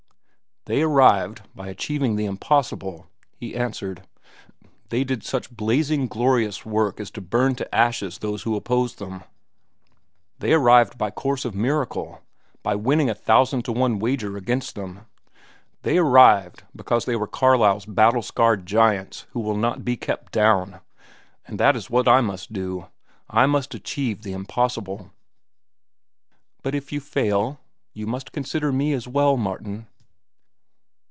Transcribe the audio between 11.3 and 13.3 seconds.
of miracle, by winning a